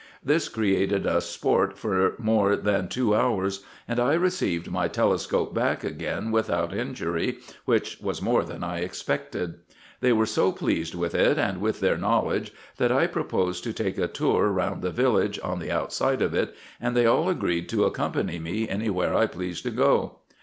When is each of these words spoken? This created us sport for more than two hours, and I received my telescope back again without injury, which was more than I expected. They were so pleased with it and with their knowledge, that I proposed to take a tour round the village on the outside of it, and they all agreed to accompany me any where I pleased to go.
This 0.23 0.49
created 0.49 1.05
us 1.05 1.27
sport 1.29 1.77
for 1.77 2.15
more 2.17 2.55
than 2.55 2.87
two 2.87 3.13
hours, 3.13 3.63
and 3.87 3.99
I 3.99 4.15
received 4.15 4.71
my 4.71 4.87
telescope 4.87 5.53
back 5.53 5.83
again 5.83 6.31
without 6.31 6.73
injury, 6.73 7.37
which 7.65 7.99
was 8.01 8.19
more 8.19 8.43
than 8.43 8.63
I 8.63 8.79
expected. 8.79 9.59
They 9.99 10.11
were 10.11 10.25
so 10.25 10.51
pleased 10.53 10.95
with 10.95 11.13
it 11.13 11.37
and 11.37 11.61
with 11.61 11.81
their 11.81 11.97
knowledge, 11.99 12.51
that 12.77 12.91
I 12.91 13.05
proposed 13.05 13.63
to 13.65 13.73
take 13.73 13.99
a 13.99 14.07
tour 14.07 14.47
round 14.47 14.81
the 14.81 14.89
village 14.89 15.39
on 15.43 15.59
the 15.59 15.69
outside 15.69 16.23
of 16.23 16.33
it, 16.33 16.55
and 16.79 16.97
they 16.97 17.05
all 17.05 17.29
agreed 17.29 17.69
to 17.69 17.85
accompany 17.85 18.39
me 18.39 18.67
any 18.67 18.89
where 18.89 19.13
I 19.13 19.27
pleased 19.27 19.61
to 19.65 19.69
go. 19.69 20.15